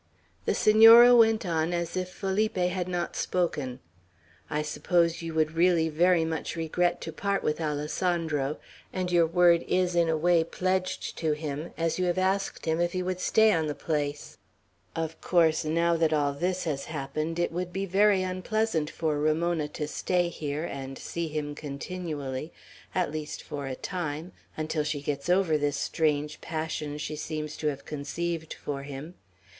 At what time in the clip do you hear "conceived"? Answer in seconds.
27.85-28.55